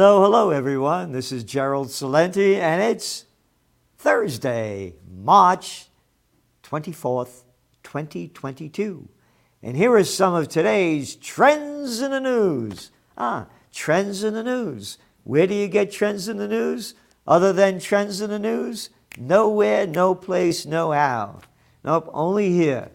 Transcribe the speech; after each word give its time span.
Hello, 0.00 0.22
hello, 0.22 0.48
everyone. 0.48 1.12
This 1.12 1.30
is 1.30 1.44
Gerald 1.44 1.88
Celente, 1.88 2.56
and 2.56 2.80
it's 2.80 3.26
Thursday, 3.98 4.94
March 5.06 5.90
24th, 6.62 7.42
2022. 7.82 9.10
And 9.62 9.76
here 9.76 9.92
are 9.92 10.04
some 10.04 10.32
of 10.32 10.48
today's 10.48 11.16
trends 11.16 12.00
in 12.00 12.12
the 12.12 12.18
news. 12.18 12.90
Ah, 13.18 13.48
trends 13.74 14.24
in 14.24 14.32
the 14.32 14.42
news. 14.42 14.96
Where 15.24 15.46
do 15.46 15.52
you 15.52 15.68
get 15.68 15.92
trends 15.92 16.28
in 16.28 16.38
the 16.38 16.48
news? 16.48 16.94
Other 17.26 17.52
than 17.52 17.78
trends 17.78 18.22
in 18.22 18.30
the 18.30 18.38
news? 18.38 18.88
Nowhere, 19.18 19.86
no 19.86 20.14
place, 20.14 20.64
no 20.64 20.92
how. 20.92 21.40
Nope, 21.84 22.08
only 22.14 22.52
here. 22.52 22.90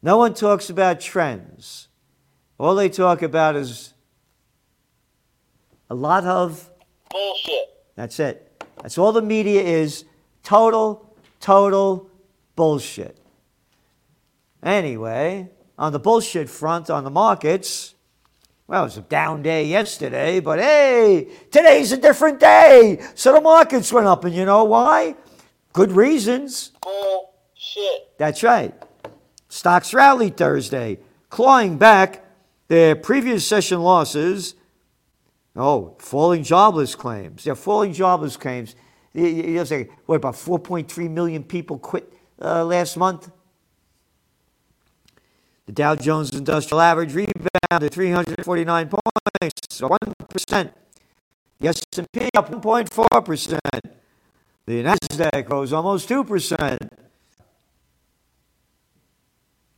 No 0.00 0.16
one 0.16 0.32
talks 0.32 0.70
about 0.70 1.00
trends. 1.00 1.88
All 2.56 2.74
they 2.74 2.88
talk 2.88 3.20
about 3.20 3.56
is 3.56 3.93
a 5.90 5.94
lot 5.94 6.24
of 6.24 6.70
bullshit. 7.10 7.68
That's 7.96 8.18
it. 8.20 8.64
That's 8.82 8.98
all 8.98 9.12
the 9.12 9.22
media 9.22 9.62
is. 9.62 10.04
Total, 10.42 11.14
total 11.40 12.10
bullshit. 12.56 13.16
Anyway, 14.62 15.50
on 15.78 15.92
the 15.92 15.98
bullshit 15.98 16.48
front 16.48 16.90
on 16.90 17.04
the 17.04 17.10
markets, 17.10 17.94
well, 18.66 18.82
it 18.82 18.86
was 18.86 18.96
a 18.96 19.02
down 19.02 19.42
day 19.42 19.66
yesterday, 19.66 20.40
but 20.40 20.58
hey, 20.58 21.28
today's 21.50 21.92
a 21.92 21.98
different 21.98 22.40
day. 22.40 23.02
So 23.14 23.32
the 23.32 23.40
markets 23.40 23.92
went 23.92 24.06
up, 24.06 24.24
and 24.24 24.34
you 24.34 24.46
know 24.46 24.64
why? 24.64 25.16
Good 25.72 25.92
reasons. 25.92 26.72
Bullshit. 26.82 28.16
That's 28.18 28.42
right. 28.42 28.74
Stocks 29.48 29.92
rallied 29.92 30.36
Thursday, 30.36 30.98
clawing 31.28 31.76
back 31.76 32.24
their 32.68 32.96
previous 32.96 33.46
session 33.46 33.82
losses 33.82 34.54
Oh, 35.56 35.96
falling 35.98 36.42
jobless 36.42 36.94
claims. 36.94 37.46
Yeah, 37.46 37.54
falling 37.54 37.92
jobless 37.92 38.36
claims. 38.36 38.74
You, 39.12 39.26
you 39.26 39.64
say, 39.64 39.88
what, 40.06 40.16
about 40.16 40.34
4.3 40.34 41.10
million 41.10 41.44
people 41.44 41.78
quit 41.78 42.12
uh, 42.42 42.64
last 42.64 42.96
month? 42.96 43.30
The 45.66 45.72
Dow 45.72 45.94
Jones 45.94 46.30
Industrial 46.30 46.80
Average 46.80 47.14
rebounded 47.14 47.92
349 47.92 48.88
points, 48.88 49.60
so 49.70 49.88
1%. 49.88 50.72
The 51.60 51.68
S&P 51.68 52.28
up 52.36 52.50
1.4%. 52.50 53.60
The 54.66 54.82
Nasdaq 54.82 55.48
rose 55.48 55.72
almost 55.72 56.08
2%. 56.08 56.88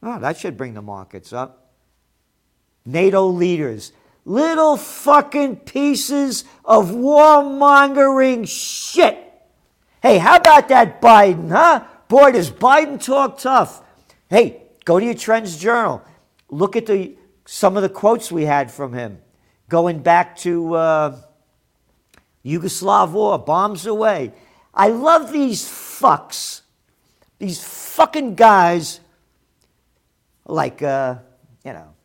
Oh, 0.03 0.19
that 0.19 0.39
should 0.39 0.57
bring 0.57 0.75
the 0.75 0.83
markets 0.83 1.33
up. 1.33 1.71
NATO 2.85 3.27
leaders 3.27 3.93
little 4.27 4.77
fucking 4.77 5.57
pieces 5.57 6.45
of 6.65 6.91
warmongering 6.91 8.47
shit. 8.47 9.17
Hey, 10.03 10.19
how 10.19 10.37
about 10.37 10.69
that 10.69 11.01
Biden, 11.01 11.51
huh? 11.51 11.85
Boy, 12.09 12.33
does 12.33 12.51
Biden 12.51 13.03
talk 13.03 13.39
tough. 13.39 13.83
Hey, 14.29 14.63
go 14.85 14.99
to 14.99 15.05
your 15.05 15.15
Trends 15.15 15.57
Journal. 15.57 16.03
Look 16.51 16.77
at 16.77 16.87
the 16.87 17.17
some 17.45 17.77
of 17.77 17.83
the 17.83 17.89
quotes 17.89 18.31
we 18.33 18.45
had 18.45 18.73
from 18.73 18.93
him, 18.93 19.19
going 19.69 20.01
back 20.01 20.37
to 20.39 20.75
uh, 20.75 21.21
Yugoslav 22.45 23.13
war, 23.13 23.39
bombs 23.39 23.87
away. 23.87 24.33
I 24.75 24.89
love 24.89 25.33
these 25.33 25.63
fucks, 25.63 26.63
these 27.39 27.63
fucking 27.63 28.35
guys, 28.35 28.99
like 30.45 30.83
uh, 30.83 31.19
you 31.65 31.73
know, 31.73 31.96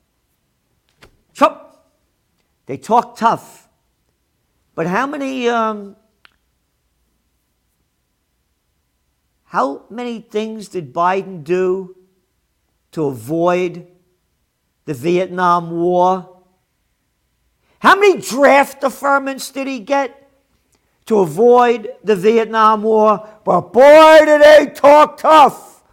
they 2.72 2.78
talk 2.78 3.18
tough. 3.18 3.68
But 4.76 4.88
how 4.88 5.06
many 5.06 5.50
um, 5.50 5.98
how 9.44 9.84
many 9.90 10.22
things 10.22 10.70
did 10.70 10.94
Biden 10.94 11.44
do 11.44 11.98
to 12.94 13.08
avoid 13.08 13.88
the 14.86 14.94
Vietnam 14.94 15.72
War? 15.72 16.44
How 17.80 18.00
many 18.00 18.22
draft 18.22 18.82
deferments 18.82 19.52
did 19.52 19.68
he 19.68 19.80
get 19.80 20.32
to 21.08 21.20
avoid 21.20 21.94
the 22.06 22.16
Vietnam 22.16 22.84
War? 22.84 23.28
But 23.44 23.74
boy, 23.74 24.20
did 24.24 24.42
they 24.42 24.72
talk 24.74 25.18
tough. 25.18 25.84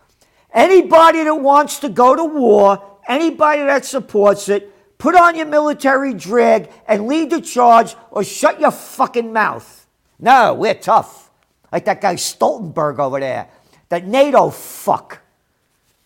Anybody 0.55 1.25
that 1.25 1.35
wants 1.35 1.81
to 1.81 1.89
go 1.89 2.15
to 2.15 2.25
war, 2.25 3.01
anybody 3.09 3.63
that 3.63 3.85
supports 3.85 4.49
it, 4.49 4.73
Put 4.99 5.15
on 5.15 5.37
your 5.37 5.47
military 5.47 6.13
drag 6.13 6.71
and 6.87 7.07
lead 7.07 7.31
the 7.31 7.41
charge 7.41 7.95
or 8.11 8.25
shut 8.25 8.61
your 8.61 8.73
fucking 8.73 9.33
mouth. 9.33 9.87
No, 10.19 10.55
we're 10.55 10.75
tough. 10.75 11.31
Like 11.71 11.85
that 11.85 12.01
guy 12.01 12.17
Stoltenberg 12.17 12.99
over 12.99 13.21
there. 13.21 13.49
That 13.89 14.07
NATO 14.07 14.51
fuck. 14.51 15.21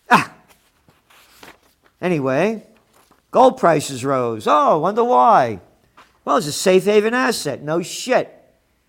Ah. 0.09 0.31
Anyway, 1.99 2.63
gold 3.31 3.57
prices 3.57 4.05
rose. 4.05 4.45
Oh, 4.47 4.79
wonder 4.79 5.03
why. 5.03 5.59
Well, 6.23 6.37
it's 6.37 6.47
a 6.47 6.51
safe 6.51 6.85
haven 6.85 7.15
asset. 7.15 7.63
No 7.63 7.81
shit. 7.81 8.31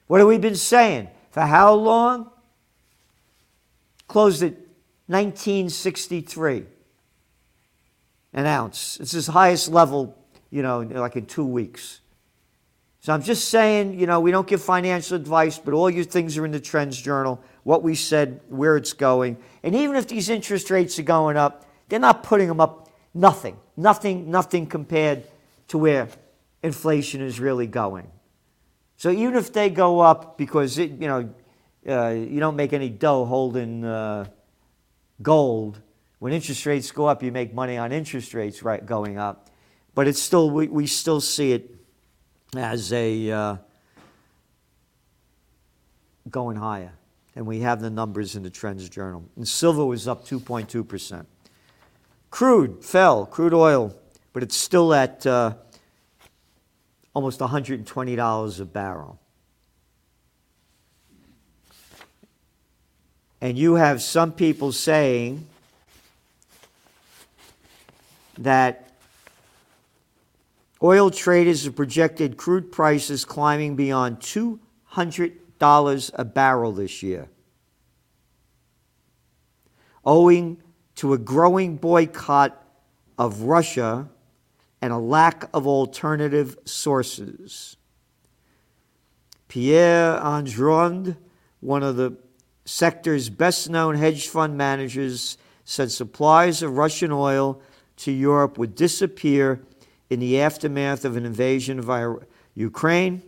What 0.06 0.19
have 0.19 0.28
we 0.28 0.37
been 0.37 0.54
saying? 0.54 1.09
For 1.31 1.41
how 1.41 1.72
long? 1.75 2.31
Closed 4.06 4.43
at 4.43 4.53
1963 5.06 6.66
an 8.34 8.46
ounce. 8.46 8.98
It's 9.00 9.12
his 9.12 9.28
highest 9.28 9.68
level, 9.68 10.18
you 10.50 10.62
know, 10.62 10.80
like 10.80 11.16
in 11.16 11.26
two 11.26 11.46
weeks. 11.46 12.00
So 13.00 13.12
I'm 13.12 13.22
just 13.22 13.48
saying, 13.48 13.98
you 13.98 14.06
know, 14.06 14.20
we 14.20 14.30
don't 14.30 14.46
give 14.46 14.62
financial 14.62 15.16
advice, 15.16 15.58
but 15.58 15.74
all 15.74 15.90
your 15.90 16.04
things 16.04 16.36
are 16.36 16.44
in 16.44 16.52
the 16.52 16.60
Trends 16.60 17.00
Journal, 17.00 17.40
what 17.62 17.82
we 17.82 17.94
said, 17.94 18.40
where 18.48 18.76
it's 18.76 18.92
going. 18.92 19.36
And 19.62 19.74
even 19.74 19.96
if 19.96 20.08
these 20.08 20.28
interest 20.28 20.70
rates 20.70 20.98
are 20.98 21.02
going 21.02 21.36
up, 21.36 21.66
they're 21.88 21.98
not 22.00 22.22
putting 22.22 22.48
them 22.48 22.60
up 22.60 22.88
nothing, 23.12 23.58
nothing, 23.76 24.30
nothing 24.30 24.66
compared 24.66 25.24
to 25.68 25.78
where 25.78 26.08
inflation 26.62 27.20
is 27.20 27.38
really 27.38 27.66
going. 27.66 28.10
So 28.96 29.10
even 29.10 29.34
if 29.34 29.52
they 29.52 29.70
go 29.70 30.00
up 30.00 30.38
because, 30.38 30.78
it, 30.78 30.92
you 30.92 31.06
know, 31.06 31.34
uh, 31.86 32.08
you 32.08 32.40
don't 32.40 32.56
make 32.56 32.72
any 32.72 32.88
dough 32.88 33.26
holding 33.26 33.84
uh, 33.84 34.24
gold, 35.20 35.80
when 36.24 36.32
interest 36.32 36.64
rates 36.64 36.90
go 36.90 37.04
up, 37.04 37.22
you 37.22 37.30
make 37.30 37.52
money 37.52 37.76
on 37.76 37.92
interest 37.92 38.32
rates 38.32 38.62
right, 38.62 38.86
going 38.86 39.18
up. 39.18 39.50
But 39.94 40.08
it's 40.08 40.22
still, 40.22 40.50
we, 40.50 40.68
we 40.68 40.86
still 40.86 41.20
see 41.20 41.52
it 41.52 41.76
as 42.56 42.94
a 42.94 43.30
uh, 43.30 43.56
going 46.30 46.56
higher. 46.56 46.94
And 47.36 47.44
we 47.46 47.60
have 47.60 47.82
the 47.82 47.90
numbers 47.90 48.36
in 48.36 48.42
the 48.42 48.48
Trends 48.48 48.88
Journal. 48.88 49.22
And 49.36 49.46
silver 49.46 49.84
was 49.84 50.08
up 50.08 50.24
2.2%. 50.24 51.26
Crude 52.30 52.82
fell, 52.82 53.26
crude 53.26 53.52
oil, 53.52 53.94
but 54.32 54.42
it's 54.42 54.56
still 54.56 54.94
at 54.94 55.26
uh, 55.26 55.52
almost 57.12 57.40
$120 57.40 58.60
a 58.60 58.64
barrel. 58.64 59.20
And 63.42 63.58
you 63.58 63.74
have 63.74 64.00
some 64.00 64.32
people 64.32 64.72
saying 64.72 65.48
that 68.38 68.92
oil 70.82 71.10
traders 71.10 71.64
have 71.64 71.76
projected 71.76 72.36
crude 72.36 72.70
prices 72.70 73.24
climbing 73.24 73.76
beyond 73.76 74.20
$200 74.20 76.10
a 76.14 76.24
barrel 76.24 76.72
this 76.72 77.02
year, 77.02 77.28
owing 80.04 80.60
to 80.96 81.12
a 81.12 81.19
growing 81.19 81.76
boycott 81.76 82.62
of 83.19 83.42
Russia 83.42 84.08
and 84.82 84.92
a 84.92 84.98
lack 84.98 85.48
of 85.54 85.66
alternative 85.66 86.58
sources. 86.64 87.76
Pierre 89.48 90.19
Andurand, 90.19 91.16
one 91.60 91.82
of 91.82 91.96
the 91.96 92.16
sector's 92.64 93.30
best 93.30 93.70
known 93.70 93.94
hedge 93.94 94.28
fund 94.28 94.56
managers, 94.56 95.38
said 95.64 95.90
supplies 95.90 96.62
of 96.62 96.76
Russian 96.76 97.12
oil 97.12 97.62
to 97.96 98.12
Europe 98.12 98.58
would 98.58 98.75
disappear 98.75 99.64
in 100.11 100.20
the 100.20 100.41
aftermath 100.41 101.05
of 101.05 101.17
an 101.17 101.25
invasion 101.25 101.79
of 101.79 102.25
Ukraine, 102.55 103.23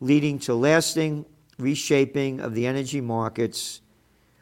leading 0.00 0.38
to 0.40 0.54
lasting 0.54 1.24
reshaping 1.58 2.40
of 2.40 2.54
the 2.54 2.66
energy 2.66 3.00
markets. 3.00 3.80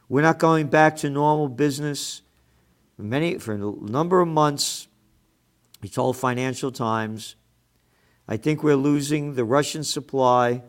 We're 0.08 0.22
not 0.22 0.38
going 0.38 0.68
back 0.68 0.96
to 0.98 1.10
normal 1.10 1.48
business. 1.48 2.22
For, 2.96 3.02
many, 3.02 3.38
for 3.38 3.54
a 3.54 3.58
number 3.58 4.20
of 4.20 4.28
months, 4.28 4.88
he 5.82 5.88
told 5.88 6.16
Financial 6.16 6.70
Times, 6.70 7.36
I 8.28 8.36
think 8.36 8.62
we're 8.62 8.76
losing 8.76 9.34
the 9.34 9.44
Russian 9.44 9.84
supply 9.84 10.62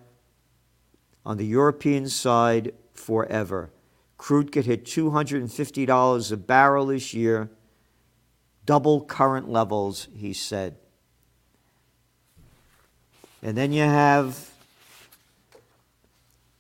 on 1.26 1.38
the 1.38 1.46
European 1.46 2.08
side 2.08 2.74
forever. 2.94 3.72
Crude 4.18 4.52
could 4.52 4.66
hit 4.66 4.86
$250 4.86 6.32
a 6.32 6.38
barrel 6.38 6.86
this 6.88 7.14
year 7.14 7.50
double 8.68 9.02
current 9.02 9.50
levels, 9.50 10.10
he 10.14 10.34
said. 10.34 10.76
And 13.42 13.58
then 13.58 13.72
you 13.72 13.84
have 13.84 14.52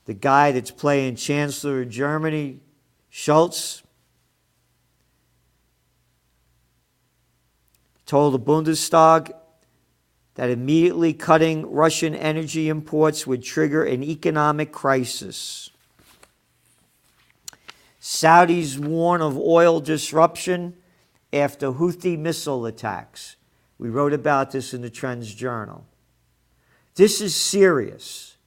the 0.06 0.13
guy 0.13 0.54
that's 0.54 0.71
playing 0.71 1.18
Chancellor 1.18 1.81
of 1.81 1.89
Germany, 1.89 2.62
Scholz, 3.12 3.83
told 8.06 8.33
the 8.33 8.39
Bundestag 8.39 9.33
that 10.36 10.50
immediately 10.50 11.13
cutting 11.13 11.69
Russian 11.69 12.15
energy 12.15 12.69
imports 12.69 13.27
would 13.27 13.44
trigger 13.44 13.83
an 13.83 14.01
economic 14.01 14.71
crisis. 14.71 15.71
Saudis 18.00 18.77
warn 18.77 19.21
of 19.21 19.38
oil 19.38 19.81
disruption 19.81 20.77
after 21.34 21.72
Houthi 21.72 22.18
missile 22.18 22.66
attacks. 22.66 23.36
We 23.78 23.90
wrote 23.90 24.14
about 24.14 24.52
this 24.52 24.74
in 24.74 24.82
the 24.82 24.90
Trends 24.90 25.34
Journal. 25.34 25.86
This 26.96 27.22
is 27.22 27.36
serious 27.36 28.38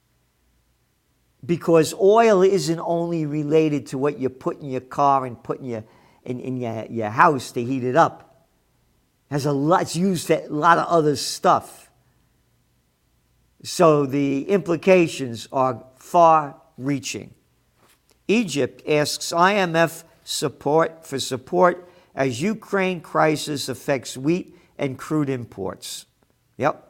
because 1.45 1.95
oil 1.95 2.43
isn't 2.43 2.81
only 2.81 3.27
related 3.27 3.87
to 3.87 3.99
what 3.99 4.19
you 4.19 4.29
put 4.29 4.61
in 4.61 4.71
your 4.71 4.81
car 4.81 5.25
and 5.25 5.43
put 5.43 5.61
in 5.61 5.67
your, 5.67 5.85
in, 6.25 6.41
in 6.41 6.57
your, 6.57 6.87
your 6.91 7.11
house 7.11 7.53
to 7.53 7.63
heat 7.63 7.85
it 7.85 7.97
up. 7.97 8.47
It 9.31 9.35
has 9.35 9.47
a 9.47 9.53
lot, 9.53 9.83
it's 9.83 9.97
used 9.97 10.27
for 10.27 10.35
a 10.35 10.49
lot 10.49 10.79
of 10.79 10.87
other 10.87 11.17
stuff. 11.17 11.91
So 13.63 14.07
the 14.07 14.49
implications 14.49 15.49
are 15.53 15.85
far 15.97 16.61
reaching. 16.77 17.35
Egypt 18.27 18.83
asks 18.89 19.33
IMF 19.33 20.05
support 20.25 21.07
for 21.07 21.19
support 21.19 21.90
as 22.21 22.43
Ukraine 22.43 23.01
crisis 23.01 23.71
affects 23.71 24.15
wheat 24.15 24.55
and 24.77 24.99
crude 24.99 25.31
imports. 25.31 26.05
Yep. 26.59 26.87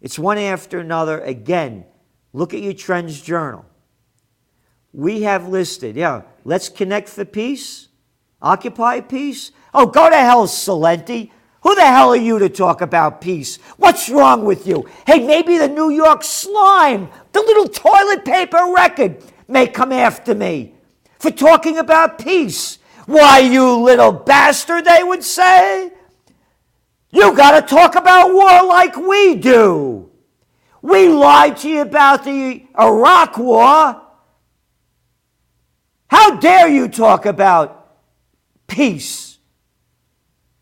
It's 0.00 0.20
one 0.20 0.38
after 0.38 0.78
another. 0.78 1.18
Again, 1.18 1.84
look 2.32 2.54
at 2.54 2.60
your 2.60 2.74
Trends 2.74 3.20
Journal. 3.20 3.64
We 4.92 5.22
have 5.22 5.48
listed, 5.48 5.96
yeah, 5.96 6.22
let's 6.44 6.68
connect 6.68 7.08
for 7.08 7.24
peace, 7.24 7.88
occupy 8.40 9.00
peace. 9.00 9.50
Oh, 9.74 9.86
go 9.86 10.08
to 10.08 10.16
hell, 10.16 10.46
Celente. 10.46 11.32
Who 11.62 11.74
the 11.74 11.84
hell 11.84 12.10
are 12.10 12.16
you 12.16 12.38
to 12.38 12.48
talk 12.48 12.82
about 12.82 13.20
peace? 13.20 13.56
What's 13.78 14.08
wrong 14.08 14.44
with 14.44 14.64
you? 14.64 14.88
Hey, 15.08 15.26
maybe 15.26 15.58
the 15.58 15.66
New 15.66 15.90
York 15.90 16.22
slime, 16.22 17.08
the 17.32 17.40
little 17.40 17.66
toilet 17.66 18.24
paper 18.24 18.72
record, 18.76 19.16
may 19.48 19.66
come 19.66 19.90
after 19.90 20.36
me 20.36 20.76
for 21.18 21.32
talking 21.32 21.78
about 21.78 22.20
peace. 22.20 22.78
Why, 23.06 23.40
you 23.40 23.76
little 23.82 24.12
bastard, 24.12 24.84
they 24.84 25.02
would 25.02 25.22
say. 25.22 25.92
You 27.10 27.36
got 27.36 27.60
to 27.60 27.74
talk 27.74 27.94
about 27.94 28.32
war 28.32 28.64
like 28.64 28.96
we 28.96 29.36
do. 29.36 30.10
We 30.82 31.08
lied 31.08 31.56
to 31.58 31.68
you 31.68 31.80
about 31.82 32.24
the 32.24 32.64
Iraq 32.78 33.38
war. 33.38 34.02
How 36.08 36.36
dare 36.36 36.68
you 36.68 36.88
talk 36.88 37.26
about 37.26 37.96
peace? 38.66 39.38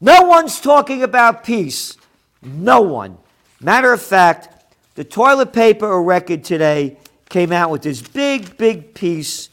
No 0.01 0.23
one's 0.23 0.61
talking 0.61 1.03
about 1.03 1.45
peace. 1.45 1.97
No 2.43 2.81
one. 2.81 3.19
Matter 3.61 3.93
of 3.93 4.03
fact, 4.03 4.65
the 4.95 5.05
toilet 5.05 5.53
paper 5.53 6.03
record 6.03 6.45
today 6.45 6.99
came 7.29 7.53
out 7.53 7.71
with 7.71 7.83
this 7.83 8.03
big, 8.03 8.57
big 8.57 8.95
piece 8.95 9.49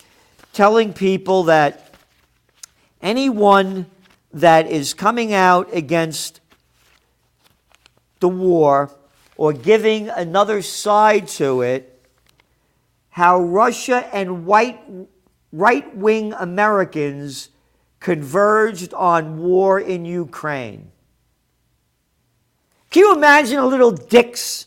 telling 0.53 0.91
people 0.91 1.43
that 1.43 1.88
anyone 3.01 3.85
that 4.33 4.67
is 4.67 4.93
coming 4.93 5.33
out 5.33 5.73
against 5.73 6.41
the 8.19 8.29
war 8.29 8.91
or 9.37 9.53
giving 9.53 10.09
another 10.09 10.61
side 10.61 11.27
to 11.27 11.61
it, 11.61 12.05
how 13.11 13.41
Russia 13.41 14.07
and 14.13 14.45
white 14.45 14.79
right 15.51 15.95
wing 15.95 16.33
Americans 16.33 17.49
converged 17.99 18.93
on 18.93 19.39
war 19.39 19.79
in 19.79 20.05
Ukraine. 20.05 20.91
Can 22.91 23.01
you 23.01 23.13
imagine 23.15 23.59
a 23.59 23.65
little 23.65 23.91
dicks, 23.91 24.65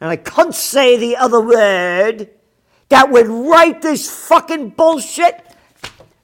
and 0.00 0.10
I 0.10 0.16
can't 0.16 0.54
say 0.54 0.96
the 0.96 1.16
other 1.16 1.40
word, 1.40 2.28
that 2.88 3.10
would 3.10 3.28
write 3.28 3.82
this 3.82 4.10
fucking 4.10 4.70
bullshit 4.70 5.40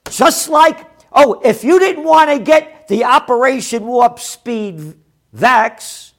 just 0.09 0.49
like, 0.49 0.88
oh, 1.11 1.41
if 1.43 1.63
you 1.63 1.79
didn't 1.79 2.03
want 2.03 2.29
to 2.29 2.39
get 2.39 2.87
the 2.87 3.03
Operation 3.03 3.85
Warp 3.85 4.19
Speed 4.19 4.95
vax 5.35 6.13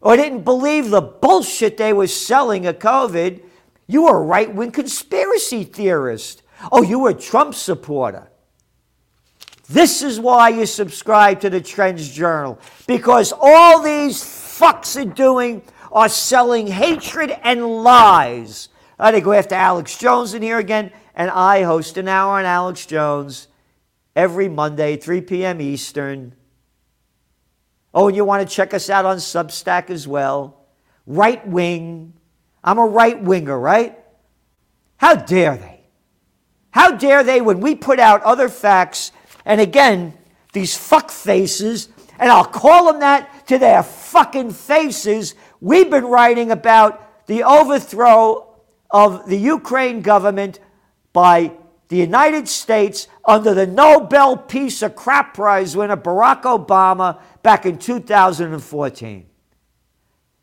or 0.00 0.16
didn't 0.16 0.42
believe 0.42 0.90
the 0.90 1.00
bullshit 1.00 1.76
they 1.76 1.92
were 1.92 2.06
selling 2.06 2.66
of 2.66 2.78
COVID, 2.78 3.42
you 3.86 4.04
were 4.04 4.18
a 4.18 4.22
right 4.22 4.52
wing 4.52 4.70
conspiracy 4.70 5.64
theorist. 5.64 6.42
Oh, 6.70 6.82
you 6.82 7.00
were 7.00 7.10
a 7.10 7.14
Trump 7.14 7.54
supporter. 7.54 8.30
This 9.68 10.02
is 10.02 10.18
why 10.18 10.48
you 10.48 10.66
subscribe 10.66 11.40
to 11.40 11.50
the 11.50 11.60
Trends 11.60 12.08
Journal, 12.08 12.58
because 12.86 13.32
all 13.38 13.82
these 13.82 14.22
fucks 14.22 15.00
are 15.00 15.04
doing 15.04 15.62
are 15.92 16.08
selling 16.08 16.66
hatred 16.66 17.34
and 17.42 17.66
lies 17.82 18.68
uh, 18.98 19.12
they 19.12 19.20
go 19.20 19.32
after 19.32 19.54
Alex 19.54 19.96
Jones 19.96 20.34
in 20.34 20.42
here 20.42 20.58
again, 20.58 20.90
and 21.14 21.30
I 21.30 21.62
host 21.62 21.96
an 21.96 22.08
hour 22.08 22.38
on 22.38 22.44
Alex 22.44 22.84
Jones 22.84 23.48
every 24.18 24.48
Monday, 24.48 24.96
3 24.96 25.20
p.m. 25.20 25.60
Eastern. 25.60 26.34
Oh, 27.94 28.08
and 28.08 28.16
you 28.16 28.24
want 28.24 28.46
to 28.46 28.52
check 28.52 28.74
us 28.74 28.90
out 28.90 29.04
on 29.04 29.18
Substack 29.18 29.90
as 29.90 30.08
well. 30.08 30.66
Right 31.06 31.46
wing. 31.46 32.14
I'm 32.64 32.78
a 32.78 32.84
right 32.84 33.22
winger, 33.22 33.56
right? 33.56 33.96
How 34.96 35.14
dare 35.14 35.56
they? 35.56 35.86
How 36.70 36.90
dare 36.90 37.22
they 37.22 37.40
when 37.40 37.60
we 37.60 37.76
put 37.76 38.00
out 38.00 38.20
other 38.24 38.48
facts, 38.48 39.12
and 39.44 39.60
again, 39.60 40.14
these 40.52 40.76
fuck 40.76 41.12
faces, 41.12 41.88
and 42.18 42.28
I'll 42.28 42.44
call 42.44 42.86
them 42.90 43.00
that 43.00 43.46
to 43.46 43.58
their 43.58 43.84
fucking 43.84 44.50
faces. 44.50 45.36
We've 45.60 45.88
been 45.88 46.04
writing 46.04 46.50
about 46.50 47.26
the 47.28 47.44
overthrow 47.44 48.56
of 48.90 49.28
the 49.28 49.38
Ukraine 49.38 50.02
government 50.02 50.58
by 51.12 51.52
the 51.88 51.96
United 51.96 52.48
States 52.48 53.08
under 53.24 53.54
the 53.54 53.66
Nobel 53.66 54.36
Peace 54.36 54.82
of 54.82 54.94
Crap 54.94 55.34
Prize 55.34 55.76
winner 55.76 55.96
Barack 55.96 56.42
Obama 56.42 57.20
back 57.42 57.64
in 57.64 57.78
2014. 57.78 59.26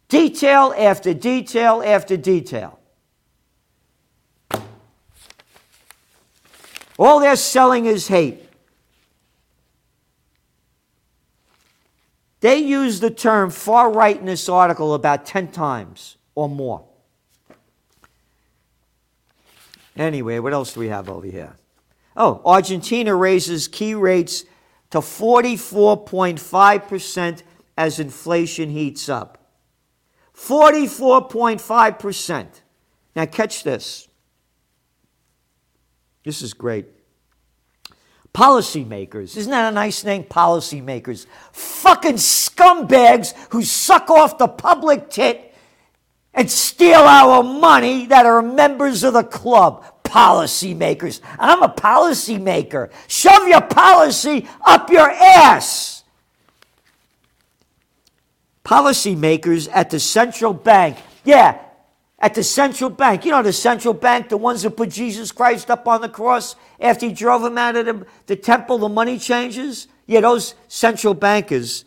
Detail 0.07 0.73
after 0.77 1.13
detail 1.13 1.83
after 1.85 2.17
detail. 2.17 2.79
All 6.97 7.19
they're 7.19 7.35
selling 7.35 7.85
is 7.85 8.07
hate. 8.07 8.41
They 12.39 12.57
use 12.57 12.99
the 12.99 13.09
term 13.09 13.49
far 13.49 13.91
right 13.91 14.17
in 14.17 14.25
this 14.25 14.47
article 14.47 14.93
about 14.93 15.25
10 15.25 15.51
times 15.51 16.17
or 16.35 16.47
more. 16.47 16.85
Anyway, 19.95 20.39
what 20.39 20.53
else 20.53 20.73
do 20.73 20.81
we 20.81 20.89
have 20.89 21.09
over 21.09 21.27
here? 21.27 21.55
Oh, 22.17 22.41
Argentina 22.45 23.15
raises 23.15 23.67
key 23.67 23.93
rates 23.95 24.45
to 24.91 24.99
44.5% 24.99 27.43
as 27.77 27.99
inflation 27.99 28.69
heats 28.69 29.09
up. 29.09 29.37
44.5%. 30.35 32.47
Now, 33.15 33.25
catch 33.25 33.63
this. 33.63 34.07
This 36.23 36.41
is 36.41 36.53
great. 36.53 36.85
Policymakers. 38.33 39.37
Isn't 39.37 39.51
that 39.51 39.71
a 39.71 39.73
nice 39.73 40.03
name? 40.03 40.25
Policymakers. 40.25 41.25
Fucking 41.53 42.15
scumbags 42.15 43.33
who 43.51 43.63
suck 43.63 44.09
off 44.09 44.37
the 44.37 44.49
public 44.49 45.09
tit 45.09 45.54
and 46.35 46.51
steal 46.51 46.99
our 46.99 47.41
money 47.41 48.05
that 48.07 48.25
are 48.25 48.41
members 48.41 49.03
of 49.03 49.13
the 49.13 49.23
club. 49.23 49.83
Policymakers. 50.03 51.19
I'm 51.39 51.63
a 51.63 51.69
policymaker. 51.69 52.91
Shove 53.07 53.47
your 53.47 53.61
policy 53.61 54.47
up 54.65 54.89
your 54.89 55.09
ass. 55.09 56.03
Policymakers 58.63 59.67
at 59.73 59.89
the 59.89 59.99
central 59.99 60.53
bank. 60.53 60.97
Yeah, 61.23 61.59
at 62.19 62.33
the 62.33 62.43
central 62.43 62.89
bank. 62.89 63.25
You 63.25 63.31
know, 63.31 63.41
the 63.41 63.53
central 63.53 63.93
bank, 63.93 64.29
the 64.29 64.37
ones 64.37 64.61
that 64.61 64.71
put 64.71 64.89
Jesus 64.89 65.31
Christ 65.31 65.69
up 65.69 65.87
on 65.87 66.01
the 66.01 66.09
cross 66.09 66.55
after 66.79 67.07
he 67.07 67.13
drove 67.13 67.43
him 67.43 67.57
out 67.57 67.75
of 67.75 67.85
the, 67.85 68.05
the 68.27 68.35
temple, 68.35 68.77
the 68.77 68.89
money 68.89 69.17
changers. 69.17 69.87
Yeah, 70.05 70.21
those 70.21 70.55
central 70.67 71.13
bankers 71.13 71.83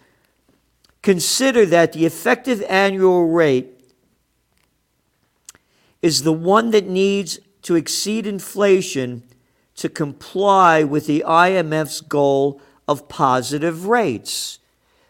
consider 1.02 1.64
that 1.66 1.92
the 1.92 2.04
effective 2.04 2.62
annual 2.68 3.28
rate 3.28 3.77
is 6.02 6.22
the 6.22 6.32
one 6.32 6.70
that 6.70 6.86
needs 6.86 7.38
to 7.62 7.74
exceed 7.74 8.26
inflation 8.26 9.22
to 9.76 9.88
comply 9.88 10.82
with 10.84 11.06
the 11.06 11.24
IMF's 11.26 12.00
goal 12.00 12.60
of 12.86 13.08
positive 13.08 13.86
rates. 13.86 14.58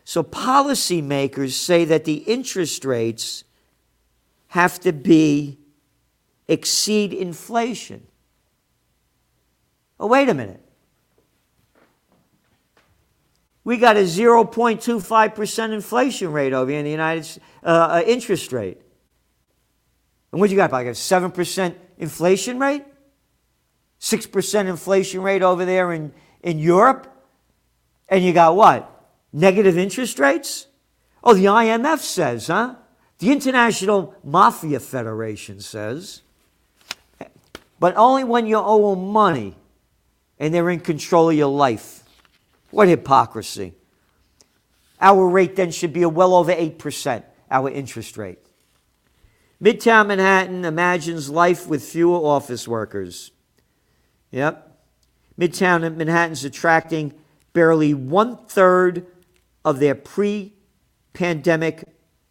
So, 0.04 0.22
policymakers 0.22 1.52
say 1.52 1.84
that 1.84 2.04
the 2.04 2.16
interest 2.26 2.84
rates 2.84 3.44
have 4.48 4.80
to 4.80 4.92
be 4.92 5.58
exceed 6.48 7.12
inflation. 7.12 8.06
Oh, 10.00 10.06
wait 10.06 10.28
a 10.28 10.34
minute. 10.34 10.62
We 13.64 13.76
got 13.76 13.98
a 13.98 14.04
0.25% 14.04 15.72
inflation 15.72 16.32
rate 16.32 16.54
over 16.54 16.70
here 16.70 16.78
in 16.78 16.86
the 16.86 16.90
United 16.90 17.24
States, 17.26 17.44
uh, 17.62 17.66
uh, 17.66 18.02
interest 18.06 18.50
rate. 18.52 18.80
And 20.32 20.40
what 20.40 20.50
you 20.50 20.56
got, 20.56 20.72
like 20.72 20.86
a 20.86 20.90
7% 20.90 21.74
inflation 21.98 22.58
rate? 22.58 22.84
6% 24.00 24.66
inflation 24.66 25.22
rate 25.22 25.42
over 25.42 25.64
there 25.64 25.92
in, 25.92 26.12
in 26.42 26.58
Europe? 26.58 27.12
And 28.08 28.24
you 28.24 28.32
got 28.32 28.56
what? 28.56 29.10
Negative 29.32 29.76
interest 29.76 30.18
rates? 30.18 30.66
Oh, 31.22 31.34
the 31.34 31.46
IMF 31.46 31.98
says, 31.98 32.46
huh? 32.46 32.76
The 33.18 33.32
International 33.32 34.14
Mafia 34.22 34.80
Federation 34.80 35.60
says. 35.60 36.22
But 37.80 37.96
only 37.96 38.24
when 38.24 38.46
you 38.46 38.56
owe 38.56 38.94
them 38.94 39.08
money 39.08 39.56
and 40.38 40.54
they're 40.54 40.70
in 40.70 40.80
control 40.80 41.30
of 41.30 41.36
your 41.36 41.48
life. 41.48 42.04
What 42.70 42.88
hypocrisy. 42.88 43.74
Our 45.00 45.28
rate 45.28 45.56
then 45.56 45.70
should 45.70 45.92
be 45.92 46.02
a 46.02 46.08
well 46.08 46.34
over 46.34 46.52
8%, 46.52 47.22
our 47.50 47.70
interest 47.70 48.16
rate. 48.16 48.38
Midtown 49.62 50.06
Manhattan 50.06 50.64
imagines 50.64 51.28
life 51.28 51.66
with 51.66 51.82
fewer 51.82 52.16
office 52.16 52.68
workers. 52.68 53.32
Yep. 54.30 54.64
Midtown 55.38 55.96
Manhattan's 55.96 56.44
attracting 56.44 57.12
barely 57.52 57.92
one 57.92 58.36
third 58.46 59.06
of 59.64 59.80
their 59.80 59.96
pre 59.96 60.54
pandemic 61.12 61.84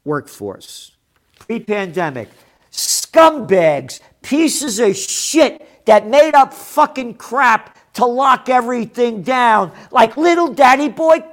workforce. 0.06 0.96
Pre 1.40 1.60
pandemic. 1.60 2.30
Scumbags, 2.72 4.00
pieces 4.22 4.80
of 4.80 4.96
shit 4.96 5.86
that 5.86 6.08
made 6.08 6.34
up 6.34 6.54
fucking 6.54 7.16
crap 7.16 7.78
to 7.96 8.06
lock 8.06 8.48
everything 8.48 9.22
down, 9.22 9.72
like 9.92 10.16
little 10.16 10.54
daddy 10.54 10.88
boy 10.88 11.24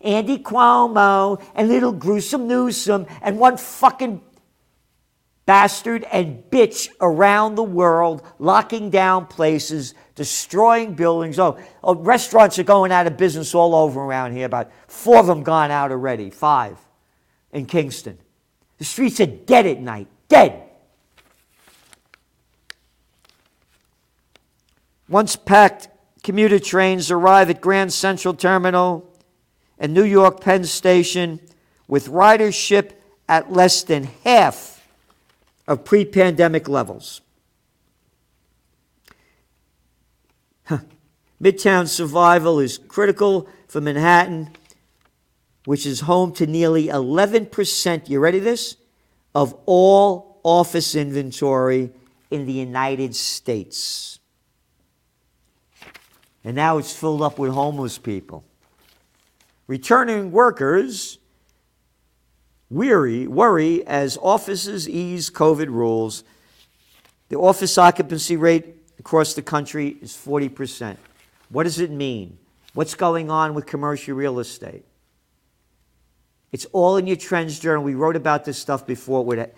Andy 0.00 0.38
Cuomo 0.38 1.42
and 1.54 1.68
little 1.68 1.92
gruesome 1.92 2.48
Newsom 2.48 3.06
and 3.22 3.38
one 3.38 3.56
fucking 3.56 4.20
bastard 5.46 6.04
and 6.12 6.42
bitch 6.50 6.88
around 7.00 7.54
the 7.54 7.62
world, 7.62 8.22
locking 8.38 8.90
down 8.90 9.26
places, 9.26 9.94
destroying 10.16 10.94
buildings. 10.94 11.38
Oh, 11.38 11.58
oh, 11.82 11.94
restaurants 11.94 12.58
are 12.58 12.64
going 12.64 12.90
out 12.92 13.06
of 13.06 13.16
business 13.16 13.54
all 13.54 13.74
over 13.74 14.00
around 14.00 14.32
here. 14.32 14.46
About 14.46 14.70
four 14.88 15.18
of 15.18 15.26
them 15.26 15.44
gone 15.44 15.70
out 15.70 15.92
already, 15.92 16.30
five 16.30 16.78
in 17.52 17.64
Kingston. 17.66 18.18
The 18.78 18.84
streets 18.84 19.20
are 19.20 19.26
dead 19.26 19.66
at 19.66 19.80
night, 19.80 20.08
dead. 20.28 20.64
Once 25.08 25.36
packed 25.36 25.88
commuter 26.24 26.58
trains 26.58 27.12
arrive 27.12 27.48
at 27.48 27.60
Grand 27.60 27.92
Central 27.92 28.34
Terminal 28.34 29.08
and 29.78 29.94
New 29.94 30.04
York 30.04 30.40
Penn 30.40 30.64
Station 30.64 31.40
with 31.86 32.08
ridership 32.08 32.92
at 33.28 33.52
less 33.52 33.84
than 33.84 34.08
half 34.24 34.75
of 35.66 35.84
pre 35.84 36.04
pandemic 36.04 36.68
levels. 36.68 37.20
Huh. 40.64 40.78
Midtown 41.42 41.88
survival 41.88 42.58
is 42.58 42.78
critical 42.78 43.48
for 43.68 43.80
Manhattan, 43.80 44.50
which 45.64 45.86
is 45.86 46.00
home 46.00 46.32
to 46.34 46.46
nearly 46.46 46.88
11%, 46.88 48.08
you 48.08 48.20
ready 48.20 48.38
this? 48.38 48.76
Of 49.34 49.54
all 49.66 50.40
office 50.42 50.94
inventory 50.94 51.90
in 52.30 52.46
the 52.46 52.52
United 52.52 53.14
States. 53.14 54.18
And 56.44 56.54
now 56.54 56.78
it's 56.78 56.94
filled 56.94 57.22
up 57.22 57.38
with 57.38 57.52
homeless 57.52 57.98
people. 57.98 58.44
Returning 59.66 60.30
workers 60.30 61.18
weary, 62.70 63.26
worry 63.26 63.86
as 63.86 64.18
offices 64.20 64.88
ease 64.88 65.30
COVID 65.30 65.68
rules. 65.68 66.24
The 67.28 67.36
office 67.36 67.76
occupancy 67.78 68.36
rate 68.36 68.76
across 68.98 69.34
the 69.34 69.42
country 69.42 69.96
is 70.00 70.12
40%. 70.12 70.96
What 71.48 71.64
does 71.64 71.78
it 71.78 71.90
mean? 71.90 72.38
What's 72.74 72.94
going 72.94 73.30
on 73.30 73.54
with 73.54 73.66
commercial 73.66 74.14
real 74.14 74.38
estate? 74.38 74.84
It's 76.52 76.66
all 76.72 76.96
in 76.96 77.06
your 77.06 77.16
trends 77.16 77.58
journal. 77.58 77.82
We 77.82 77.94
wrote 77.94 78.16
about 78.16 78.44
this 78.44 78.58
stuff 78.58 78.86
before 78.86 79.24
with 79.24 79.50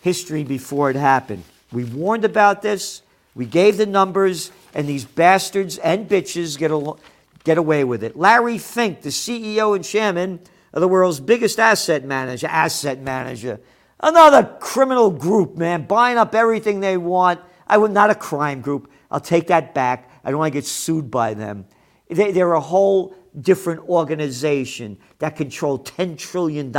history 0.00 0.44
before 0.44 0.90
it 0.90 0.96
happened. 0.96 1.44
We 1.72 1.84
warned 1.84 2.24
about 2.24 2.62
this. 2.62 3.02
We 3.34 3.46
gave 3.46 3.76
the 3.76 3.86
numbers 3.86 4.52
and 4.74 4.86
these 4.88 5.04
bastards 5.04 5.78
and 5.78 6.08
bitches 6.08 6.56
get, 6.56 6.70
al- 6.70 7.00
get 7.42 7.58
away 7.58 7.84
with 7.84 8.04
it. 8.04 8.16
Larry 8.16 8.58
Fink, 8.58 9.02
the 9.02 9.08
CEO 9.08 9.74
and 9.74 9.84
chairman 9.84 10.40
the 10.80 10.88
world's 10.88 11.20
biggest 11.20 11.58
asset 11.58 12.04
manager, 12.04 12.46
asset 12.48 13.00
manager, 13.00 13.60
another 14.00 14.56
criminal 14.60 15.10
group, 15.10 15.56
man, 15.56 15.86
buying 15.86 16.18
up 16.18 16.34
everything 16.34 16.80
they 16.80 16.96
want. 16.96 17.40
I 17.66 17.78
would 17.78 17.92
not 17.92 18.10
a 18.10 18.14
crime 18.14 18.60
group. 18.60 18.90
I'll 19.10 19.20
take 19.20 19.46
that 19.48 19.74
back. 19.74 20.10
I 20.24 20.30
don't 20.30 20.38
want 20.38 20.52
to 20.52 20.58
get 20.58 20.66
sued 20.66 21.10
by 21.10 21.34
them. 21.34 21.66
They, 22.08 22.32
they're 22.32 22.52
a 22.52 22.60
whole 22.60 23.14
different 23.40 23.88
organization 23.88 24.98
that 25.18 25.36
control 25.36 25.78
$10 25.78 26.18
trillion 26.18 26.72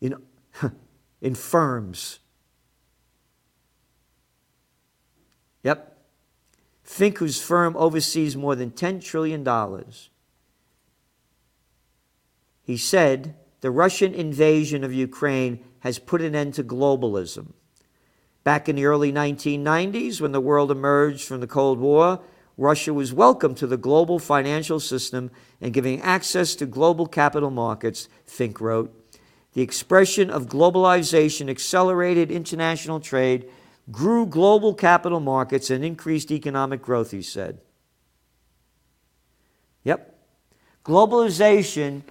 in, 0.00 0.14
in 1.20 1.34
firms 1.34 2.20
Yep. 5.62 5.98
Fink, 6.82 7.18
whose 7.18 7.40
firm 7.40 7.76
oversees 7.76 8.36
more 8.36 8.54
than 8.54 8.70
$10 8.70 9.02
trillion. 9.02 9.44
He 12.68 12.76
said 12.76 13.34
the 13.62 13.70
Russian 13.70 14.12
invasion 14.12 14.84
of 14.84 14.92
Ukraine 14.92 15.64
has 15.78 15.98
put 15.98 16.20
an 16.20 16.34
end 16.34 16.52
to 16.52 16.62
globalism. 16.62 17.54
Back 18.44 18.68
in 18.68 18.76
the 18.76 18.84
early 18.84 19.10
1990s, 19.10 20.20
when 20.20 20.32
the 20.32 20.40
world 20.42 20.70
emerged 20.70 21.26
from 21.26 21.40
the 21.40 21.46
Cold 21.46 21.78
War, 21.78 22.20
Russia 22.58 22.92
was 22.92 23.10
welcome 23.10 23.54
to 23.54 23.66
the 23.66 23.78
global 23.78 24.18
financial 24.18 24.80
system 24.80 25.30
and 25.62 25.72
giving 25.72 26.02
access 26.02 26.54
to 26.56 26.66
global 26.66 27.06
capital 27.06 27.50
markets, 27.50 28.06
Fink 28.26 28.60
wrote. 28.60 28.94
The 29.54 29.62
expression 29.62 30.28
of 30.28 30.44
globalization 30.44 31.48
accelerated 31.48 32.30
international 32.30 33.00
trade 33.00 33.48
grew 33.90 34.26
global 34.26 34.74
capital 34.74 35.20
markets 35.20 35.70
and 35.70 35.82
increased 35.82 36.30
economic 36.30 36.82
growth, 36.82 37.12
he 37.12 37.22
said. 37.22 37.62
Yep. 39.84 40.18
Globalization 40.84 42.02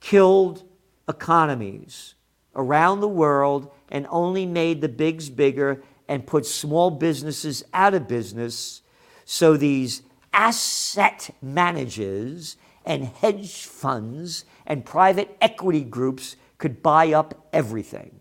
killed 0.00 0.64
economies 1.08 2.14
around 2.54 3.00
the 3.00 3.08
world 3.08 3.70
and 3.90 4.06
only 4.10 4.46
made 4.46 4.80
the 4.80 4.88
bigs 4.88 5.30
bigger 5.30 5.82
and 6.08 6.26
put 6.26 6.44
small 6.44 6.90
businesses 6.90 7.62
out 7.72 7.94
of 7.94 8.08
business. 8.08 8.82
So 9.24 9.56
these 9.56 10.02
asset 10.32 11.30
managers 11.40 12.56
and 12.84 13.04
hedge 13.04 13.64
funds 13.64 14.44
and 14.66 14.84
private 14.84 15.36
equity 15.40 15.84
groups 15.84 16.36
could 16.58 16.82
buy 16.82 17.12
up 17.12 17.48
everything. 17.52 18.20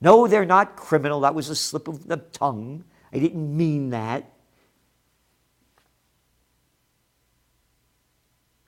No, 0.00 0.26
they're 0.26 0.44
not 0.44 0.76
criminal. 0.76 1.20
That 1.20 1.34
was 1.34 1.48
a 1.48 1.56
slip 1.56 1.88
of 1.88 2.06
the 2.06 2.16
tongue. 2.16 2.84
I 3.12 3.18
didn't 3.18 3.56
mean 3.56 3.90
that. 3.90 4.32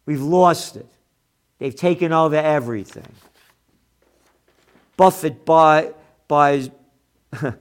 We've 0.07 0.23
lost 0.23 0.77
it. 0.77 0.89
They've 1.61 1.75
taken 1.75 2.13
over 2.13 2.37
everything. 2.37 3.07
Buffett 4.97 5.45
buy, 5.45 5.93
buys 6.27 6.71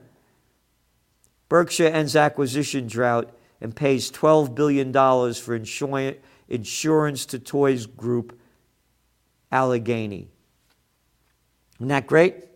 Berkshire 1.48 1.88
ends 1.88 2.16
acquisition 2.16 2.86
drought 2.86 3.30
and 3.60 3.76
pays 3.76 4.10
$12 4.10 4.54
billion 4.54 4.92
for 5.34 5.54
insurance 6.48 7.26
to 7.26 7.38
toys 7.38 7.86
group 7.86 8.38
Alleghany. 9.52 10.28
Isn't 11.78 11.88
that 11.88 12.06
great? 12.06 12.46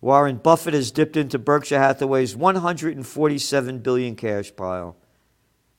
Warren 0.00 0.36
Buffett 0.36 0.74
has 0.74 0.90
dipped 0.90 1.16
into 1.16 1.38
Berkshire 1.38 1.78
Hathaway's 1.78 2.34
147 2.34 3.78
billion 3.78 4.16
cash 4.16 4.54
pile 4.54 4.96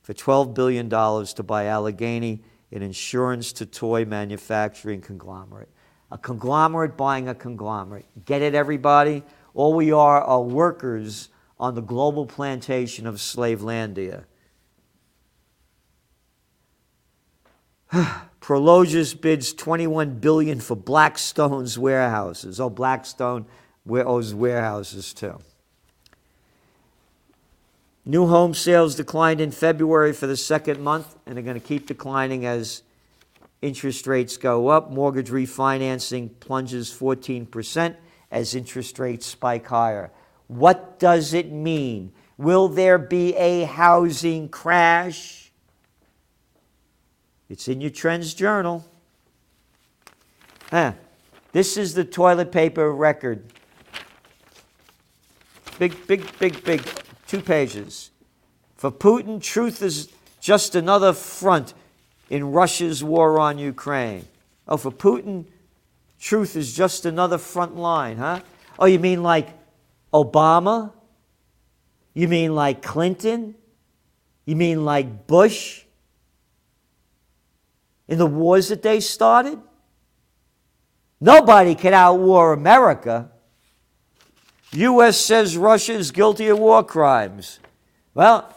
for 0.02 0.14
12 0.14 0.54
billion 0.54 0.88
dollars 0.88 1.34
to 1.34 1.42
buy 1.42 1.66
Alleghany, 1.66 2.42
an 2.74 2.82
insurance 2.82 3.52
to 3.54 3.66
toy 3.66 4.04
manufacturing 4.04 5.00
conglomerate. 5.00 5.70
A 6.10 6.18
conglomerate 6.18 6.96
buying 6.96 7.28
a 7.28 7.34
conglomerate. 7.34 8.06
Get 8.24 8.42
it, 8.42 8.54
everybody? 8.54 9.22
All 9.54 9.72
we 9.72 9.92
are 9.92 10.20
are 10.20 10.42
workers 10.42 11.30
on 11.58 11.74
the 11.74 11.80
global 11.80 12.26
plantation 12.26 13.06
of 13.06 13.16
Slavelandia. 13.16 14.24
Prologis 18.40 19.18
bids 19.18 19.54
21 19.54 20.18
billion 20.18 20.60
for 20.60 20.76
Blackstone's 20.76 21.78
warehouses. 21.78 22.60
Oh, 22.60 22.68
Blackstone 22.68 23.46
those 23.86 24.34
warehouses 24.34 25.12
too. 25.12 25.38
New 28.06 28.26
home 28.26 28.52
sales 28.52 28.94
declined 28.94 29.40
in 29.40 29.50
February 29.50 30.12
for 30.12 30.26
the 30.26 30.36
second 30.36 30.80
month, 30.80 31.16
and 31.24 31.36
they're 31.36 31.44
going 31.44 31.58
to 31.58 31.66
keep 31.66 31.86
declining 31.86 32.44
as 32.44 32.82
interest 33.62 34.06
rates 34.06 34.36
go 34.36 34.68
up. 34.68 34.90
Mortgage 34.90 35.30
refinancing 35.30 36.28
plunges 36.38 36.92
14% 36.92 37.96
as 38.30 38.54
interest 38.54 38.98
rates 38.98 39.24
spike 39.24 39.66
higher. 39.66 40.10
What 40.48 40.98
does 40.98 41.32
it 41.32 41.50
mean? 41.50 42.12
Will 42.36 42.68
there 42.68 42.98
be 42.98 43.34
a 43.36 43.64
housing 43.64 44.50
crash? 44.50 45.50
It's 47.48 47.68
in 47.68 47.80
your 47.80 47.90
Trends 47.90 48.34
Journal. 48.34 48.84
Huh. 50.70 50.92
This 51.52 51.78
is 51.78 51.94
the 51.94 52.04
toilet 52.04 52.52
paper 52.52 52.92
record. 52.92 53.44
Big, 55.78 56.06
big, 56.06 56.38
big, 56.38 56.62
big 56.64 56.82
two 57.34 57.42
pages. 57.42 58.10
For 58.76 58.92
Putin, 58.92 59.42
truth 59.42 59.82
is 59.82 60.08
just 60.40 60.74
another 60.76 61.12
front 61.12 61.74
in 62.30 62.52
Russia's 62.52 63.02
war 63.02 63.40
on 63.40 63.58
Ukraine. 63.58 64.26
Oh, 64.68 64.76
for 64.76 64.92
Putin, 64.92 65.46
truth 66.20 66.54
is 66.54 66.76
just 66.76 67.04
another 67.04 67.38
front 67.38 67.76
line, 67.76 68.18
huh? 68.18 68.40
Oh, 68.78 68.86
you 68.86 69.00
mean 69.00 69.22
like 69.22 69.48
Obama? 70.12 70.92
You 72.12 72.28
mean 72.28 72.54
like 72.54 72.82
Clinton? 72.82 73.56
You 74.44 74.54
mean 74.54 74.84
like 74.84 75.26
Bush? 75.26 75.82
In 78.06 78.18
the 78.18 78.26
wars 78.26 78.68
that 78.68 78.82
they 78.82 79.00
started? 79.00 79.58
Nobody 81.20 81.74
can 81.74 81.94
outwar 81.94 82.54
America. 82.54 83.30
U.S. 84.74 85.20
says 85.20 85.56
Russia 85.56 85.92
is 85.92 86.10
guilty 86.10 86.48
of 86.48 86.58
war 86.58 86.82
crimes. 86.82 87.60
Well, 88.12 88.54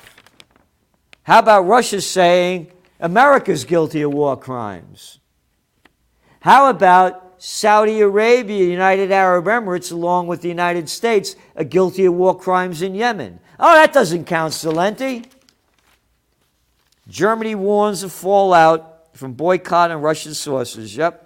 how 1.23 1.39
about 1.39 1.63
Russia 1.63 2.01
saying 2.01 2.71
America's 2.99 3.65
guilty 3.65 4.01
of 4.01 4.13
war 4.13 4.37
crimes? 4.37 5.19
How 6.39 6.69
about 6.69 7.35
Saudi 7.37 7.99
Arabia, 8.01 8.65
United 8.65 9.11
Arab 9.11 9.45
Emirates, 9.45 9.91
along 9.91 10.27
with 10.27 10.41
the 10.41 10.47
United 10.47 10.89
States, 10.89 11.35
are 11.55 11.63
guilty 11.63 12.05
of 12.05 12.13
war 12.13 12.37
crimes 12.37 12.81
in 12.81 12.95
Yemen? 12.95 13.39
Oh, 13.59 13.73
that 13.73 13.93
doesn't 13.93 14.25
count, 14.25 14.53
Celente. 14.53 15.25
Germany 17.07 17.55
warns 17.55 18.03
of 18.03 18.11
fallout 18.11 19.15
from 19.15 19.33
boycott 19.33 19.91
and 19.91 20.01
Russian 20.01 20.33
sources. 20.33 20.95
Yep. 20.95 21.23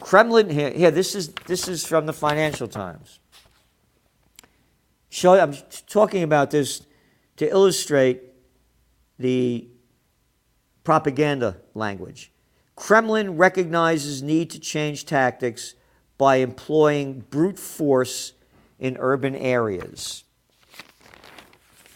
Kremlin 0.00 0.50
here, 0.50 0.70
here 0.70 0.90
this 0.90 1.14
is 1.14 1.28
this 1.46 1.68
is 1.68 1.86
from 1.86 2.06
the 2.06 2.12
Financial 2.12 2.68
Times. 2.68 3.20
Show, 5.14 5.38
I'm 5.38 5.54
talking 5.86 6.24
about 6.24 6.50
this 6.50 6.84
to 7.36 7.48
illustrate 7.48 8.20
the 9.16 9.68
propaganda 10.82 11.58
language. 11.72 12.32
Kremlin 12.74 13.36
recognizes 13.36 14.24
need 14.24 14.50
to 14.50 14.58
change 14.58 15.06
tactics 15.06 15.76
by 16.18 16.38
employing 16.38 17.20
brute 17.30 17.60
force 17.60 18.32
in 18.80 18.96
urban 18.98 19.36
areas. 19.36 20.24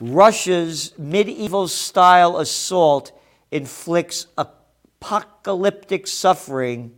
Russia's 0.01 0.97
medieval 0.97 1.67
style 1.67 2.37
assault 2.37 3.11
inflicts 3.51 4.29
apocalyptic 4.39 6.07
suffering 6.07 6.95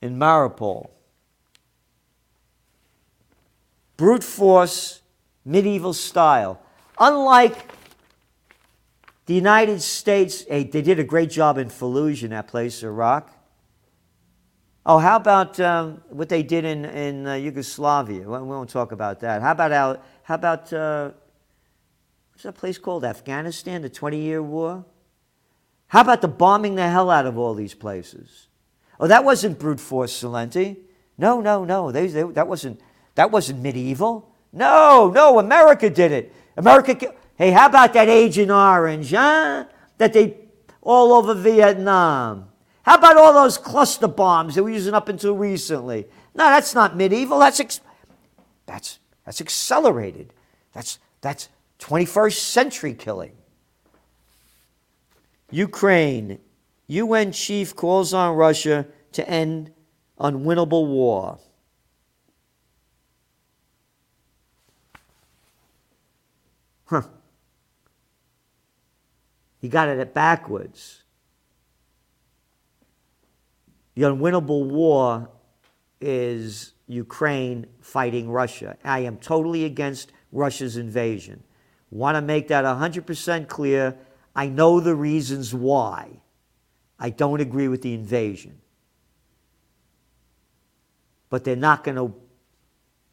in 0.00 0.16
Mariupol 0.16 0.88
brute 4.00 4.24
force, 4.24 5.02
medieval 5.44 5.92
style. 5.92 6.58
Unlike 6.98 7.70
the 9.26 9.34
United 9.34 9.82
States, 9.82 10.46
hey, 10.48 10.64
they 10.64 10.80
did 10.80 10.98
a 10.98 11.04
great 11.04 11.28
job 11.28 11.58
in 11.58 11.68
Fallujah, 11.68 12.22
in 12.22 12.30
that 12.30 12.48
place, 12.48 12.82
Iraq. 12.82 13.30
Oh, 14.86 14.96
how 14.96 15.16
about 15.16 15.60
um, 15.60 16.00
what 16.08 16.30
they 16.30 16.42
did 16.42 16.64
in, 16.64 16.86
in 16.86 17.26
uh, 17.26 17.34
Yugoslavia? 17.34 18.22
We 18.22 18.38
won't 18.38 18.70
talk 18.70 18.92
about 18.92 19.20
that. 19.20 19.42
How 19.42 19.52
about, 19.52 20.02
how 20.22 20.34
about 20.34 20.72
uh, 20.72 21.10
what's 22.32 22.44
that 22.44 22.54
place 22.54 22.78
called? 22.78 23.04
Afghanistan, 23.04 23.82
the 23.82 23.90
20 23.90 24.18
year 24.18 24.42
war? 24.42 24.82
How 25.88 26.00
about 26.00 26.22
the 26.22 26.28
bombing 26.28 26.76
the 26.76 26.88
hell 26.88 27.10
out 27.10 27.26
of 27.26 27.36
all 27.36 27.52
these 27.52 27.74
places? 27.74 28.48
Oh, 28.98 29.08
that 29.08 29.26
wasn't 29.26 29.58
brute 29.58 29.78
force, 29.78 30.22
Celente. 30.22 30.78
No, 31.18 31.42
no, 31.42 31.66
no. 31.66 31.92
They, 31.92 32.06
they, 32.06 32.22
that 32.22 32.48
wasn't 32.48 32.80
that 33.14 33.30
wasn't 33.30 33.62
medieval. 33.62 34.32
No, 34.52 35.10
no, 35.14 35.38
America 35.38 35.90
did 35.90 36.12
it. 36.12 36.34
America. 36.56 37.14
Hey, 37.36 37.50
how 37.50 37.66
about 37.66 37.92
that 37.94 38.08
Agent 38.08 38.50
Orange, 38.50 39.10
huh? 39.10 39.66
That 39.98 40.12
they 40.12 40.36
all 40.82 41.12
over 41.12 41.34
Vietnam. 41.34 42.48
How 42.82 42.96
about 42.96 43.16
all 43.16 43.32
those 43.32 43.58
cluster 43.58 44.08
bombs 44.08 44.54
that 44.54 44.64
we're 44.64 44.74
using 44.74 44.94
up 44.94 45.08
until 45.08 45.34
recently? 45.36 46.06
No, 46.34 46.44
that's 46.44 46.74
not 46.74 46.96
medieval. 46.96 47.38
That's 47.38 47.60
ex- 47.60 47.80
that's 48.66 48.98
that's 49.24 49.40
accelerated. 49.40 50.32
That's 50.72 50.98
that's 51.20 51.48
21st 51.78 52.38
century 52.38 52.94
killing. 52.94 53.32
Ukraine. 55.50 56.38
UN 56.86 57.30
chief 57.30 57.76
calls 57.76 58.12
on 58.12 58.34
Russia 58.34 58.86
to 59.12 59.28
end 59.28 59.70
unwinnable 60.18 60.86
war. 60.88 61.38
Huh. 66.86 67.02
He 69.60 69.68
got 69.68 69.88
it 69.88 70.14
backwards. 70.14 71.02
The 73.94 74.02
unwinnable 74.02 74.66
war 74.66 75.28
is 76.00 76.72
Ukraine 76.86 77.66
fighting 77.80 78.30
Russia. 78.30 78.76
I 78.84 79.00
am 79.00 79.18
totally 79.18 79.64
against 79.64 80.12
Russia's 80.32 80.76
invasion. 80.76 81.42
Want 81.90 82.16
to 82.16 82.22
make 82.22 82.48
that 82.48 82.64
100% 82.64 83.48
clear. 83.48 83.96
I 84.34 84.46
know 84.46 84.80
the 84.80 84.94
reasons 84.94 85.52
why. 85.52 86.08
I 86.98 87.10
don't 87.10 87.40
agree 87.40 87.68
with 87.68 87.82
the 87.82 87.94
invasion. 87.94 88.60
But 91.28 91.44
they're 91.44 91.56
not 91.56 91.84
going 91.84 91.96
to, 91.96 92.14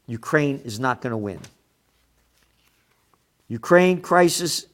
Ukraine 0.07 0.61
is 0.63 0.79
not 0.79 1.01
going 1.01 1.11
to 1.11 1.17
win. 1.17 1.39
Ukraine 3.47 4.01
crisis 4.01 4.65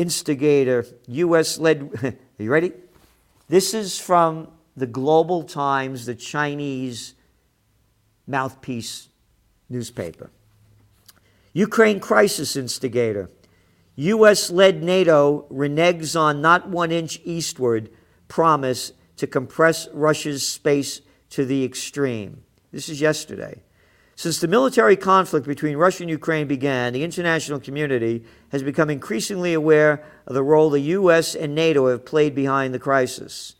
instigator, 0.00 0.86
U.S. 1.08 1.58
led. 1.58 1.90
Are 2.02 2.42
you 2.42 2.50
ready? 2.50 2.72
This 3.48 3.74
is 3.74 3.98
from 3.98 4.48
the 4.74 4.86
Global 4.86 5.42
Times, 5.42 6.06
the 6.06 6.14
Chinese 6.14 7.14
mouthpiece 8.26 9.08
newspaper. 9.68 10.30
Ukraine 11.52 12.00
crisis 12.00 12.56
instigator. 12.56 13.30
U.S. 13.96 14.50
led 14.50 14.82
NATO 14.82 15.46
reneges 15.50 16.18
on 16.18 16.40
not 16.40 16.70
one 16.70 16.90
inch 16.90 17.20
eastward 17.24 17.90
promise 18.28 18.92
to 19.16 19.26
compress 19.26 19.86
Russia's 19.92 20.48
space 20.48 21.02
to 21.30 21.44
the 21.44 21.62
extreme. 21.62 22.42
This 22.72 22.88
is 22.88 23.02
yesterday. 23.02 23.62
Since 24.20 24.40
the 24.40 24.48
military 24.48 24.96
conflict 24.96 25.46
between 25.46 25.78
Russia 25.78 26.02
and 26.02 26.10
Ukraine 26.10 26.46
began, 26.46 26.92
the 26.92 27.04
international 27.04 27.58
community 27.58 28.22
has 28.50 28.62
become 28.62 28.90
increasingly 28.90 29.54
aware 29.54 30.04
of 30.26 30.34
the 30.34 30.42
role 30.42 30.68
the 30.68 30.92
U.S. 30.98 31.34
and 31.34 31.54
NATO 31.54 31.88
have 31.88 32.04
played 32.04 32.34
behind 32.34 32.74
the 32.74 32.78
crisis. 32.78 33.54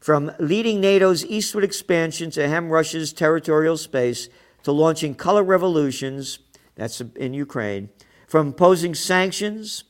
From 0.00 0.32
leading 0.40 0.80
NATO's 0.80 1.24
eastward 1.24 1.62
expansion 1.62 2.32
to 2.32 2.48
hem 2.48 2.70
Russia's 2.70 3.12
territorial 3.12 3.76
space 3.76 4.28
to 4.64 4.72
launching 4.72 5.14
color 5.14 5.44
revolutions, 5.44 6.40
that's 6.74 7.00
in 7.00 7.32
Ukraine, 7.32 7.88
from 8.26 8.48
imposing 8.48 8.96
sanctions 8.96 9.84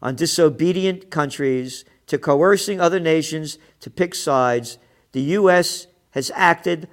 on 0.00 0.16
disobedient 0.16 1.10
countries 1.10 1.84
to 2.06 2.16
coercing 2.16 2.80
other 2.80 2.98
nations 2.98 3.58
to 3.80 3.90
pick 3.90 4.14
sides, 4.14 4.78
the 5.12 5.20
U.S. 5.20 5.86
has 6.12 6.32
acted 6.34 6.88